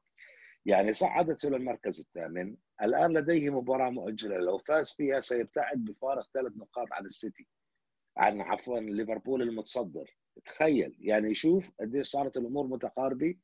[0.66, 2.56] يعني صعدته للمركز الثامن.
[2.82, 4.36] الآن لديه مباراة مؤجلة.
[4.36, 7.48] لو فاز فيها سيبتعد بفارق ثلاث نقاط عن السيتي
[8.16, 10.16] عن عفوا ليفربول المتصدر.
[10.44, 13.34] تخيل يعني شوف قديش صارت الأمور متقاربة.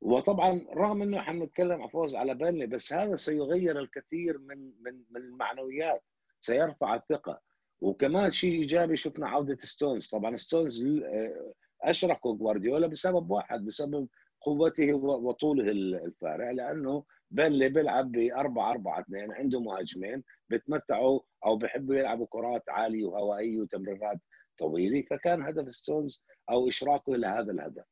[0.00, 5.04] وطبعا رغم إنه إحنا بنتكلم عن فوز على بيرنلي بس هذا سيغير الكثير من من
[5.10, 6.02] من المعنويات
[6.40, 7.40] سيرفع الثقة.
[7.80, 10.08] وكمان شيء إيجابي شفنا عودة ستونز.
[10.08, 10.84] طبعا ستونز
[11.82, 14.08] اشركه جوارديولا بسبب واحد بسبب
[14.44, 15.70] قوته وطوله
[16.04, 22.62] الفارع لأنه بيرنلي بيلعب ب 4 4 2 عنده مهاجمين بتمتعوا أو بحبوا يلعبوا كرات
[22.68, 24.18] عالية وهوائية وتمريرات
[24.58, 27.84] طويلة فكان هدف ستونز أو اشراكه لهذا الهدف.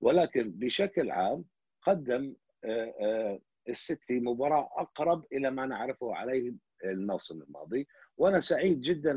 [0.00, 1.44] ولكن بشكل عام
[1.82, 2.34] قدم
[3.68, 9.12] السيتي مباراة أقرب إلى ما نعرفه عليه الموسم الماضي وأنا سعيد جدا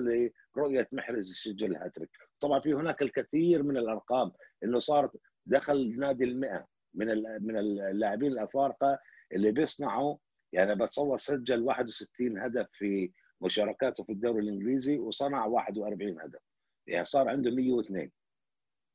[0.56, 2.10] لرؤية محرز يسجل هاتريك.
[2.40, 4.32] طبعا في هناك الكثير من الأرقام
[4.64, 5.12] إنه صارت
[5.46, 7.08] دخل نادي المئة من
[7.42, 9.00] من اللاعبين الأفارقة
[9.34, 10.18] اللي بيصنعوا.
[10.54, 16.40] يعني بتصور سجل 61 هدف في مشاركاته في الدوري الإنجليزي وصنع 41 هدف.
[16.88, 18.12] يعني صار عنده 102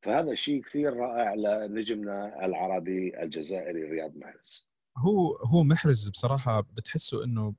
[0.03, 4.71] فهذا شيء كثير رائع لنجمنا العربي الجزائري رياض محرز.
[4.99, 7.55] هو هو محرز بصراحة بتحسه إنه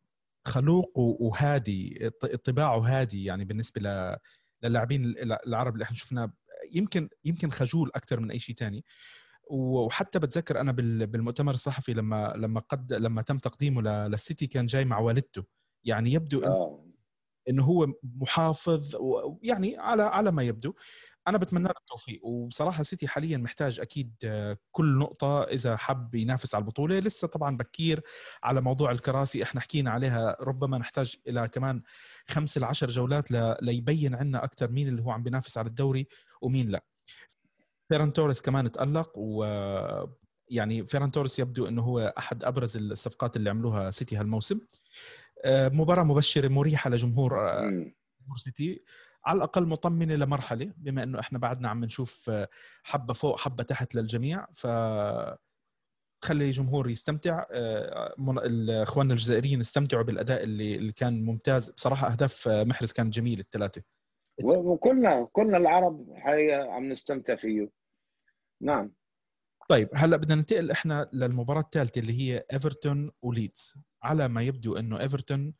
[0.47, 2.10] خلوق وهادي
[2.43, 3.82] طباعه هادي يعني بالنسبة
[4.63, 5.15] للاعبين
[5.47, 6.34] العرب اللي إحنا شفناه
[6.74, 8.86] يمكن يمكن خجول أكثر من أي شيء ثاني
[9.50, 10.72] وحتى بتذكر أنا
[11.06, 15.43] بالمؤتمر الصحفي لما لما قد لما تم تقديمه للسيتي كان جاي مع والدته.
[15.84, 16.86] يعني يبدو إنه,
[17.50, 18.96] إنه هو محافظ
[19.43, 20.74] يعني على على ما يبدو.
[21.28, 22.26] أنا بتمنى له التوفيق.
[22.26, 24.13] وبصراحة سيتي حاليا محتاج أكيد
[24.72, 27.00] كل نقطة إذا حب ينافس على البطولة.
[27.00, 28.02] لسه طبعا بكير
[28.44, 29.44] على موضوع الكراسي.
[29.44, 31.82] إحنا حكينا عليها ربما نحتاج إلى كمان
[32.28, 36.08] خمس لعشر جولات ليبين عنا أكثر مين اللي هو عم بينافس على الدوري
[36.42, 36.86] ومين لا.
[37.90, 39.46] فيران توريس كمان تألق و
[40.50, 44.60] يعني فيران توريس يبدو إنه هو أحد أبرز الصفقات اللي عملوها سيتي هالموسم.
[45.48, 47.30] مباراة مبشرة مريحة لجمهور
[48.22, 48.84] جمهور سيتي.
[49.28, 52.32] على الأقل مطمنة لمرحلة بما إنه إحنا بعدنا عم نشوف
[52.84, 54.48] حبة فوق حبة تحت للجميع.
[54.54, 54.68] ف
[56.22, 57.46] خلي الجمهور يستمتع.
[58.70, 61.70] اخواننا الجزائريين استمتعوا بالأداء اللي اللي كان ممتاز.
[61.70, 63.82] بصراحة أهداف محرز كانت جميله الثلاثة.
[64.44, 67.70] وكلنا كلنا العرب حقيقة عم نستمتع فيه.
[68.62, 68.94] نعم.
[69.70, 75.00] طيب هلأ بدنا ننتقل إحنا للمباراة الثالثة اللي هي ايفرتون وليدز على ما يبدو إنه
[75.00, 75.54] ايفرتون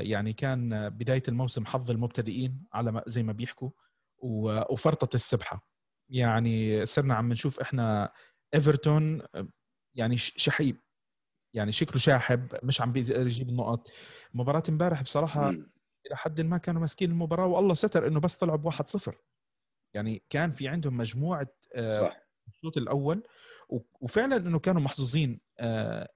[0.00, 3.70] يعني كان بداية الموسم حظ المبتدئين على ما زي ما بيحكوا
[4.70, 5.68] وفرطت السبحة.
[6.10, 8.12] يعني صرنا عم نشوف إحنا
[8.54, 9.22] إيفرتون
[9.94, 10.80] يعني شحيب.
[11.54, 13.88] يعني شكله شاحب مش عم بيقدر يجيب النقط.
[14.34, 15.70] مباراة امبارح بصراحة م.
[16.06, 19.16] إلى حد ما كانوا ماسكين المباراة والله ستر إنه بس طلعوا بواحد صفر.
[19.94, 21.48] يعني كان في عندهم مجموعة
[22.00, 22.20] صح.
[22.48, 23.22] الشوط الأول
[24.00, 25.40] وفعلا إنه كانوا محظوظين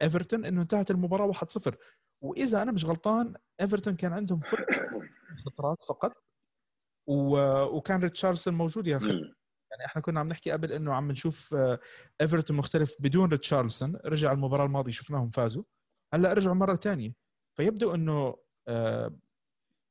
[0.02, 1.74] إيفرتون إنه انتهت المباراة 1-0
[2.20, 4.40] وإذا أنا مش غلطان إيفرتون كان عندهم
[5.46, 6.12] خطرات فقط
[7.06, 9.12] وكان ريتشاردسون موجود يا أخي.
[9.70, 11.54] يعني إحنا كنا عم نحكي قبل إنه عم نشوف
[12.20, 13.96] إيفرتون مختلف بدون ريتشاردسون.
[14.04, 15.62] رجع المباراة الماضية شفناهم فازوا.
[16.14, 17.14] هلأ رجعوا مرة ثانية
[17.56, 18.36] فيبدو إنه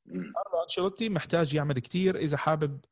[0.08, 2.84] كارلو أنشيلوتي محتاج يعمل كثير إذا حابب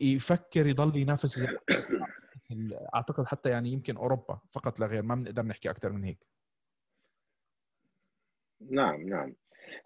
[0.00, 1.40] يفكر يضل ينافس
[2.94, 5.02] أعتقد حتى يعني يمكن أوروبا فقط لا غير.
[5.02, 6.28] ما بنقدر نحكي أكثر من هيك.
[8.60, 9.34] نعم نعم.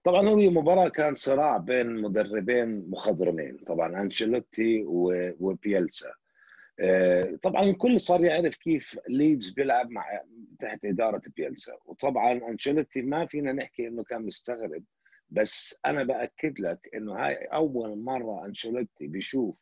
[0.05, 4.85] طبعا هو مباراة كان صراع بين مدربين مخضرمين طبعا أنشيلوتي
[5.41, 6.13] وبيلسا
[6.81, 10.05] آه، طبعا الكل صار يعرف كيف ليدز بيلعب مع
[10.59, 11.73] تحت إدارة بيلسا.
[11.87, 14.85] وطبعا أنشيلوتي ما فينا نحكي إنه كان مستغرب
[15.31, 19.57] بس أنا بأكد لك إنه هاي أول مرة أنشيلوتي بيشوف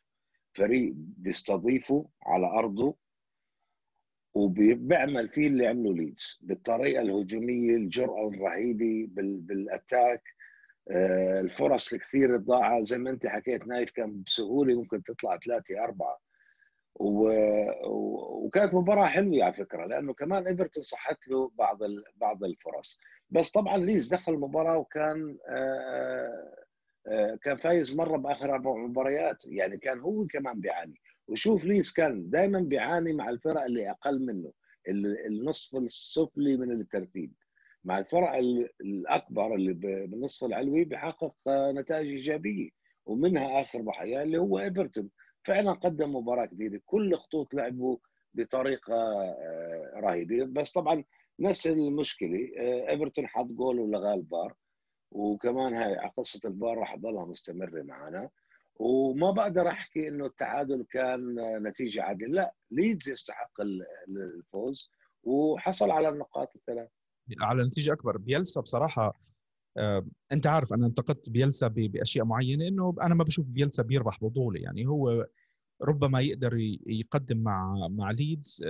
[0.53, 2.95] فريق بيستضيفه على أرضه
[4.37, 10.23] وبيعمل فيه اللي عمله ليدز بالطريقة الهجومية الجرأة الرهيبة بال attack.
[10.91, 12.81] آه، الفرص الكثير الضاعة.
[12.83, 16.19] زي ما انت حكيت نايف كان بسهولة ممكن تطلع ثلاثة أربعة.
[16.95, 17.31] و...
[18.45, 22.03] وكانت مباراة حلوة على فكرة لأنه كمان إيفرتون صحت له بعض ال...
[22.15, 22.99] بعض الفرص.
[23.29, 26.53] بس طبعا ليز دخل المباراة وكان آه،
[27.07, 29.37] آه، كان فايز مرة بآخر أربع مباريات.
[29.45, 31.01] يعني كان هو كمان بيعاني.
[31.27, 34.51] وشوف ليس كان دائما بيعاني مع الفرق اللي أقل منه
[35.27, 37.33] النصف السفلي من الترتيب.
[37.83, 38.31] مع الفرق
[38.81, 42.69] الأكبر اللي بالنصف العلوي بيحقق نتائج إيجابية
[43.05, 45.09] ومنها آخر ضحايا اللي هو إيفرتون.
[45.45, 47.97] فعلا قدم مباراة كبيره كل خطوط لعبوا
[48.33, 50.45] بطريقة آه، رهيبة.
[50.45, 51.03] بس طبعا
[51.39, 54.55] نفس المشكلة آه، إيفرتون حط جول ولغى البار
[55.11, 58.29] وكمان هاي قصة البار راح تضلها مستمرة معنا.
[58.79, 62.27] وما بقدر أحكي إنه التعادل كان نتيجة عادلة.
[62.27, 63.61] لا ليدز يستحق
[64.09, 64.91] الفوز
[65.23, 66.89] وحصل على النقاط الثلاث.
[67.41, 68.17] على نتيجة أكبر.
[68.17, 69.21] بيلسا بصراحة
[69.77, 74.61] آه، أنت عارف أنا انتقدت بيلسا بأشياء معينة إنه أنا ما بشوف بيلسا بيربح بطولة.
[74.61, 75.27] يعني هو
[75.81, 78.65] ربما يقدر يقدم مع مع ليدز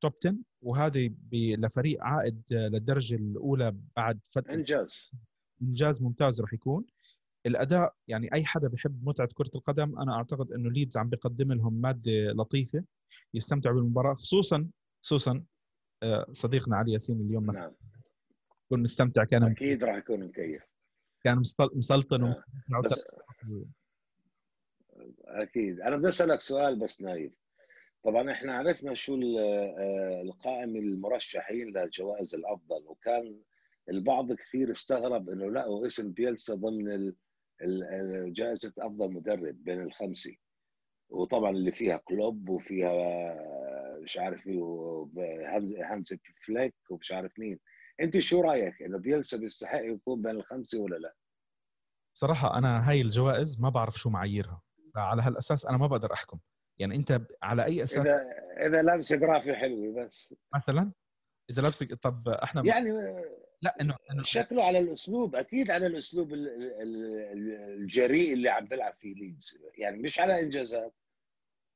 [0.00, 4.54] top 10 وهذا لفريق عائد للدرجة الأولى بعد فترة.
[4.54, 5.12] إنجاز.
[5.62, 6.86] إنجاز ممتاز راح يكون.
[7.46, 11.80] الأداء يعني أي حدا بيحب متعة كرة القدم أنا أعتقد إنه ليدز عم بيقدم لهم
[11.80, 12.84] مادة لطيفة
[13.34, 14.68] يستمتعوا بالمباراة خصوصا
[15.04, 15.44] خصوصا
[16.02, 17.72] آه، صديقنا علي ياسين اليوم نعم.
[18.66, 20.62] يكون مستمتع كان أكيد راح يكون مكيف.
[21.24, 21.42] كان
[21.74, 22.34] مسلطن.
[22.84, 23.04] بس
[25.24, 25.80] أكيد.
[25.80, 27.32] أنا بدي أسألك سؤال بس نايف.
[28.04, 33.40] طبعا إحنا عرفنا شو آه، القائمه المرشحين لجوائز الأفضل وكان
[33.88, 37.12] البعض كثير استغرب إنه لقوا اسم بيلسا ضمن
[38.32, 40.36] جائزة أفضل مدرب بين الخمسة.
[41.10, 42.94] وطبعا اللي فيها كلوب وفيها
[44.00, 44.48] مش عارف
[45.84, 46.14] هانز
[46.46, 47.60] فليك ومش عارف مين.
[48.00, 51.14] أنت شو رأيك؟ انه بيلسا بيستحق يكون بين الخمسة ولا لا؟
[52.14, 54.62] بصراحة أنا هاي الجوائز ما بعرف شو معاييرها.
[54.94, 56.38] فعلى هالأساس أنا ما بقدر أحكم.
[56.78, 58.26] يعني أنت على أي أساس؟ اذا
[58.66, 60.34] إذا لابس جرافة حلوة بس.
[60.54, 60.92] مثلا؟
[61.50, 62.90] إذا لابس طب إحنا يعني
[63.64, 66.32] لا انه شكله على الأسلوب أكيد على الأسلوب
[67.78, 69.58] الجريء اللي عم بيلعب فيه ليدز.
[69.78, 70.94] يعني مش على إنجازات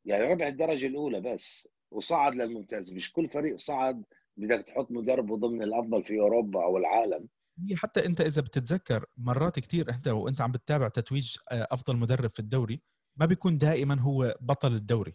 [0.04, 2.94] يعني ربح الدرجة الأولى بس وصعد للممتاز.
[2.94, 4.04] مش كل فريق صعد
[4.36, 7.28] بدك تحط مدربه ضمن الأفضل في أوروبا أو العالم.
[7.68, 12.30] هي حتى أنت إذا بتتذكر مرات كثير أنت وأنت عم بتتابع تتويج آه، أفضل مدرب
[12.30, 12.82] في الدوري
[13.16, 15.14] ما بيكون دائما هو بطل الدوري.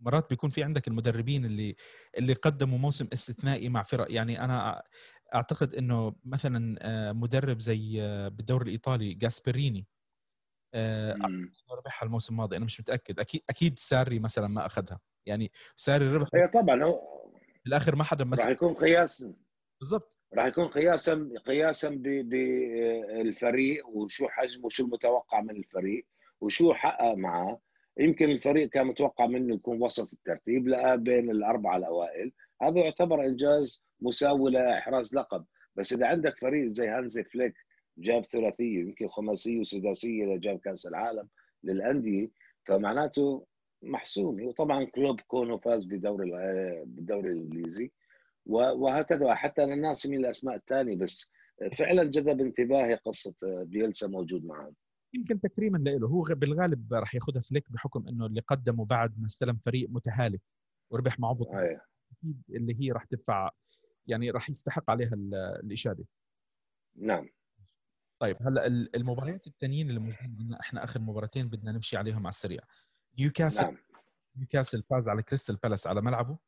[0.00, 1.76] مرات بيكون في عندك المدربين اللي
[2.18, 4.06] اللي قدموا موسم استثنائي مع فرق.
[4.12, 4.82] يعني أنا
[5.34, 9.86] أعتقد إنه مثلا آه، مدرب زي آه، بالدوري الإيطالي جاسبريني
[11.70, 13.20] ربحها الموسم الماضي أنا مش متأكد.
[13.20, 15.00] أكيد أكيد ساري مثلا ما أخذها.
[15.26, 17.00] يعني ساري ربح هي طبعا هو
[17.64, 19.30] بالاخر ما حدا مسك راح يكون قياس
[19.80, 20.16] بالضبط.
[20.34, 21.88] راح يكون قياسا قياسا
[22.24, 26.06] بالفريق وشو حجمه وشو المتوقع من الفريق
[26.40, 27.60] وشو حقق معه.
[27.98, 32.32] يمكن الفريق كان متوقع منه يكون وسط الترتيب لقى بين الأربعة الأوائل.
[32.62, 35.44] هذا يعتبر إنجاز مساوي لإحراز لقب.
[35.76, 37.54] بس إذا عندك فريق زي هانزي فليك
[37.98, 41.28] جاب ثلاثية يمكن خماسية وسداسية إذا جاب كأس العالم
[41.64, 42.30] للأندية
[42.66, 43.46] فمعناته
[43.82, 46.30] محسومه وطبعا كلوب كونه فاز بدوري
[46.84, 47.92] بالدوري الإنجليزي.
[48.46, 49.34] وهكذا.
[49.34, 51.32] حتى أنا ناسي مين الأسماء الثانية بس
[51.78, 54.74] فعلا جذب انتباهي قصة بيلسا موجود معهم
[55.14, 59.56] يمكن تكريما له هو بالغالب راح ياخذها فليك بحكم إنه اللي قدمه بعد ما استلم
[59.56, 60.42] فريق متهالك
[60.90, 61.60] وربح معه بطولة.
[61.60, 61.84] أيه.
[62.50, 63.50] اللي هي راح تدفع
[64.06, 66.04] يعني راح يستحق عليها الإشادة.
[66.96, 67.28] نعم.
[68.20, 72.60] طيب هلأ المباريات الثانيين اللي موجودين عندنا إحنا آخر مباراتين بدنا نمشي عليهم على السريع.
[73.18, 73.64] نيوكاسل.
[73.64, 73.76] نعم.
[74.36, 76.38] نيوكاسل فاز على كريستال بالاس على ملعبه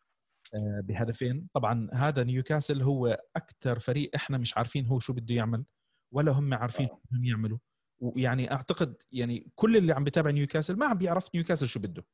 [0.54, 1.48] آه، بهدفين.
[1.54, 5.64] طبعا هذا نيوكاسل هو أكثر فريق إحنا مش عارفين هو شو بده يعمل
[6.12, 7.58] ولا هم عارفين شو بدهم يعملوا.
[8.02, 12.04] ويعني أعتقد يعني كل اللي عم بتابع نيوكاسل ما عم بيعرف نيوكاسل شو بده.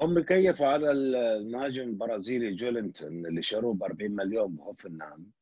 [0.00, 5.32] هم كيفوا على المهاجم البرازيلي جولينتون اللي شروه ب 40 مليون بهوفنهايم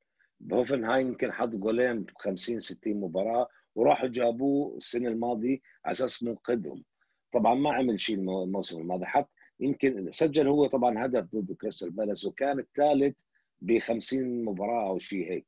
[0.41, 6.85] بهوفنهايم يمكن حط جولين ب 50 60 مباراة وراحوا جابوه السنة الماضية على أساس منقذهم
[7.33, 9.05] طبعا ما عمل شيء الموسم الماضي.
[9.07, 13.21] حط يمكن سجل هو طبعا هدف ضد كريستال بالاس وكان الثالث
[13.61, 15.47] ب 50 مباراة أو شيء هيك.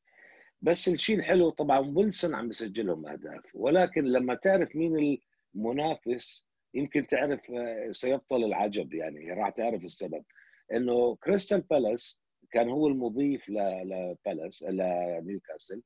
[0.66, 3.42] بس الشيء الحلو طبعا ويلسون عم بيسجل لهم أهداف.
[3.54, 5.18] ولكن لما تعرف مين
[5.54, 10.24] المنافس يمكن تعرف آه، سيبطل العجب يعني راح تعرف السبب.
[10.72, 15.82] إنه كريستال بالاس كان هو المضيف لبالاس لنيوكاسل.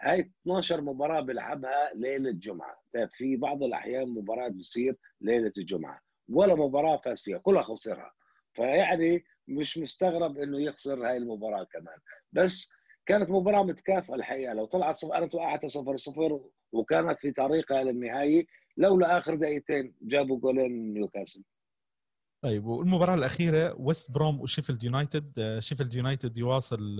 [0.00, 2.76] هاي 12 مباراة بيلعبها ليلة جمعة.
[2.94, 8.12] طيب في بعض الأحيان مباراة بتصير ليلة الجمعه ولا مباراة فاز فيها كلها خسرها.
[8.52, 11.98] فيعني مش مستغرب إنه يخسر هاي المباراة كمان.
[12.32, 12.70] بس
[13.06, 14.54] كانت مباراة متكافئة الحقيقة.
[14.54, 16.40] لو طلعت صفر أنا توقعت صفر صفر
[16.72, 18.46] وكانت في طريقها للنهايه
[18.76, 21.44] لولا اخر دقيقتين جابوا جولين نيوكاسل.
[22.42, 25.56] طيب والمباراة الأخيرة ويست بروم وشيفيلد يونايتد.
[25.58, 26.98] شيفيلد يونايتد يواصل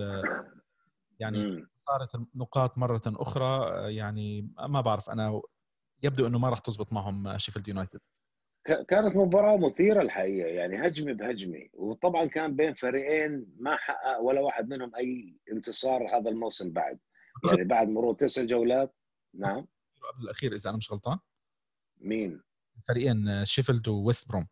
[1.19, 3.71] يعني صارت النقاط مرة أخرى.
[3.95, 5.41] يعني ما بعرف أنا
[6.03, 7.99] يبدو إنه ما راح تزبط معهم شيفيلد يونايتد.
[8.65, 14.69] كانت مباراة مثيرة الحقيقة يعني هجمة بهجمة وطبعا كان بين فريقين ما حقق ولا واحد
[14.69, 16.99] منهم أي انتصار هذا الموسم بعد.
[17.49, 18.95] يعني بعد مرور تسع جولات.
[19.33, 19.67] نعم.
[20.13, 21.19] قبل الأخير إذا أنا مش غلطان.
[21.97, 22.41] مين؟
[22.87, 24.47] فريقين شيفيلد وويست بروم.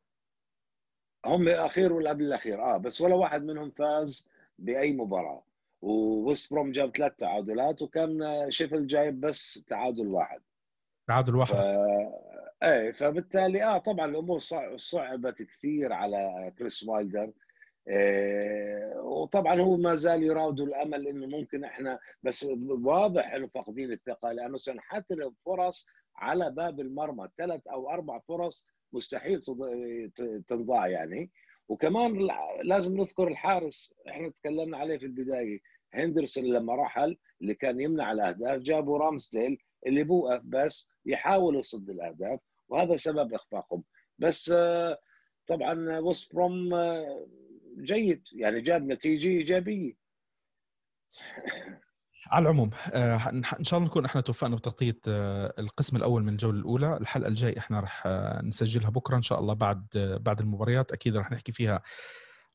[1.25, 2.61] هم الأخير ولا قبل الأخير.
[2.61, 5.45] آه بس ولا واحد منهم فاز بأي مباراة.
[5.81, 10.41] وويست بروم جاب ثلاث تعادلات وكان شيفيلد جايب بس تعادل واحد.
[11.07, 11.55] تعادل واحد.
[11.55, 11.57] ف...
[12.63, 14.39] إيه فبالتالي آه طبعا الأمور
[14.77, 17.31] صعبت كثير على كريس وايلدر.
[17.89, 24.31] إيه وطبعا هو ما زال يراود الأمل إنه ممكن إحنا بس واضح إنه فاقدين الثقة
[24.31, 27.29] لأنه سنحترم فرص على باب المرمى.
[27.37, 29.41] ثلاث أو أربع فرص مستحيل
[30.47, 31.31] تنضاع يعني.
[31.69, 32.27] وكمان
[32.63, 35.59] لازم نذكر الحارس إحنا تكلمنا عليه في البداية
[35.93, 39.57] هندرسون لما رحل اللي كان يمنع الأهداف جابوا رامسديل
[39.87, 42.39] اللي بوقف بس يحاول يصد الأهداف.
[42.73, 43.83] وهذا سبب إخفاقهم.
[44.19, 44.97] بس آه،
[45.47, 47.27] طبعا وست بروم آه،
[47.77, 48.23] جيد.
[48.35, 49.93] يعني جاب نتيجة إيجابية.
[52.31, 54.97] على العموم آه، إن شاء الله نكون إحنا توفقنا بتغطيه
[55.59, 56.97] القسم الأول من الجولة الأولى.
[56.97, 58.07] الحلقة الجاي إحنا راح
[58.43, 59.87] نسجلها بكرة إن شاء الله بعد
[60.21, 60.91] بعد المباريات.
[60.91, 61.81] أكيد راح نحكي فيها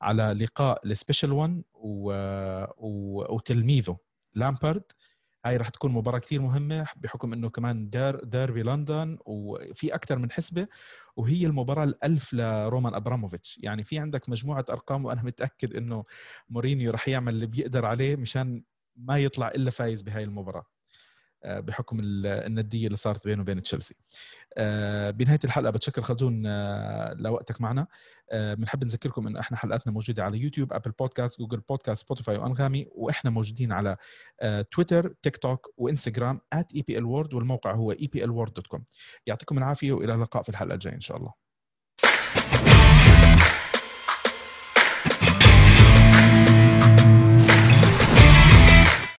[0.03, 1.62] على لقاء ال Special One
[2.79, 3.99] وتلميذه
[4.35, 4.83] لامبارد
[5.45, 10.30] هاي راح تكون مباراة كثير مهمة بحكم إنه كمان دار ديربي لندن وفي أكثر من
[10.30, 10.66] حسبة
[11.16, 13.59] وهي المباراة الألف لرومان أبراموفيتش.
[13.62, 16.05] يعني في عندك مجموعة أرقام وأنا متأكد إنه
[16.49, 18.64] مورينيو راح يعمل اللي بيقدر عليه مشان
[18.97, 20.78] ما يطلع إلا فايز بهاي المباراة.
[21.45, 23.95] بحكم الندية اللي صارت بينه وبين تشيلسي.
[24.57, 27.86] آه، بنهاية الحلقة بتشكر خلدون آه، لوقتك معنا.
[28.32, 33.30] بنحب نذكركم انه إحنا حلقاتنا موجودة على يوتيوب أبل بودكاست جوجل بودكاست سبوتيفاي وأنغامي وإحنا
[33.30, 33.97] موجودين على
[34.70, 38.80] تويتر تيك توك وإنستغرام @eplworld والموقع هو eplworld.com
[39.26, 41.47] يعطيكم العافية وإلى اللقاء في الحلقة الجاية إن شاء الله.